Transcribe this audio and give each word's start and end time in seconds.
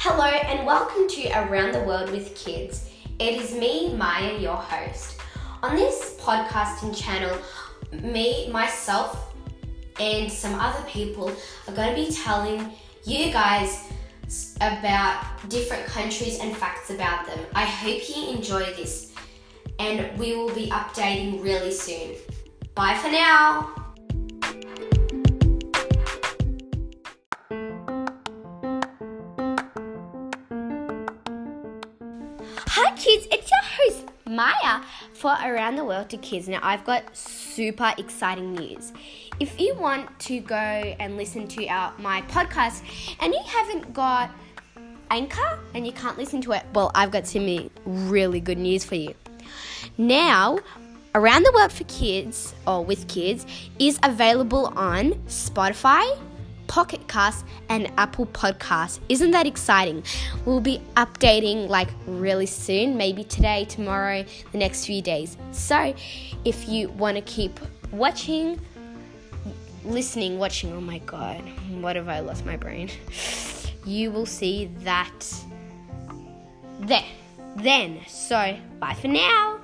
Hello 0.00 0.26
and 0.26 0.64
welcome 0.64 1.08
to 1.08 1.28
Around 1.30 1.72
the 1.72 1.80
World 1.80 2.10
with 2.10 2.32
Kids. 2.36 2.88
It 3.18 3.42
is 3.42 3.52
me, 3.52 3.92
Maya, 3.94 4.38
your 4.38 4.54
host. 4.54 5.16
On 5.60 5.74
this 5.74 6.16
podcasting 6.20 6.96
channel, 6.96 7.36
me, 7.90 8.48
myself, 8.52 9.34
and 9.98 10.30
some 10.30 10.54
other 10.54 10.84
people 10.88 11.32
are 11.66 11.74
going 11.74 11.96
to 11.96 12.06
be 12.06 12.14
telling 12.14 12.70
you 13.02 13.32
guys 13.32 13.90
about 14.60 15.24
different 15.48 15.84
countries 15.86 16.38
and 16.38 16.56
facts 16.56 16.90
about 16.90 17.26
them. 17.26 17.40
I 17.56 17.64
hope 17.64 18.00
you 18.08 18.30
enjoy 18.30 18.66
this, 18.74 19.12
and 19.80 20.16
we 20.16 20.36
will 20.36 20.54
be 20.54 20.70
updating 20.70 21.42
really 21.42 21.72
soon. 21.72 22.14
Bye 22.76 22.94
for 22.94 23.10
now. 23.10 23.87
Hi 32.66 32.92
kids, 32.96 33.28
it's 33.30 33.48
your 33.50 33.60
host 33.62 34.04
Maya 34.26 34.82
for 35.12 35.30
Around 35.30 35.76
the 35.76 35.84
World 35.84 36.10
to 36.10 36.16
Kids. 36.16 36.48
Now 36.48 36.58
I've 36.60 36.84
got 36.84 37.16
super 37.16 37.94
exciting 37.98 38.54
news. 38.54 38.92
If 39.38 39.60
you 39.60 39.76
want 39.76 40.18
to 40.20 40.40
go 40.40 40.56
and 40.56 41.16
listen 41.16 41.46
to 41.46 41.66
our 41.68 41.94
my 41.98 42.22
podcast 42.22 42.82
and 43.20 43.32
you 43.32 43.40
haven't 43.46 43.94
got 43.94 44.30
Anchor 45.10 45.60
and 45.74 45.86
you 45.86 45.92
can't 45.92 46.18
listen 46.18 46.40
to 46.42 46.52
it, 46.52 46.64
well 46.74 46.90
I've 46.96 47.12
got 47.12 47.28
some 47.28 47.70
really 47.86 48.40
good 48.40 48.58
news 48.58 48.84
for 48.84 48.96
you. 48.96 49.14
Now 49.96 50.58
Around 51.14 51.44
the 51.44 51.52
World 51.54 51.70
for 51.70 51.84
Kids 51.84 52.54
or 52.66 52.84
with 52.84 53.06
Kids 53.06 53.46
is 53.78 54.00
available 54.02 54.72
on 54.76 55.12
Spotify, 55.28 56.18
Pocket 56.68 57.08
Cast, 57.08 57.44
and 57.68 57.90
Apple 57.98 58.26
Podcasts. 58.26 59.00
Isn't 59.08 59.32
that 59.32 59.46
exciting? 59.46 60.04
We'll 60.44 60.60
be 60.60 60.80
updating 60.96 61.68
like 61.68 61.88
really 62.06 62.46
soon, 62.46 62.96
maybe 62.96 63.24
today, 63.24 63.64
tomorrow, 63.64 64.24
the 64.52 64.58
next 64.58 64.86
few 64.86 65.02
days. 65.02 65.36
So, 65.50 65.94
if 66.44 66.68
you 66.68 66.90
want 66.90 67.16
to 67.16 67.22
keep 67.22 67.58
watching, 67.90 68.60
listening, 69.84 70.38
watching, 70.38 70.72
oh 70.72 70.80
my 70.80 70.98
god, 70.98 71.40
what 71.80 71.96
have 71.96 72.08
I 72.08 72.20
lost 72.20 72.46
my 72.46 72.56
brain? 72.56 72.90
You 73.84 74.10
will 74.10 74.26
see 74.26 74.66
that 74.80 75.34
there. 76.80 77.06
Then, 77.56 78.00
so 78.06 78.54
bye 78.78 78.92
for 78.92 79.08
now. 79.08 79.57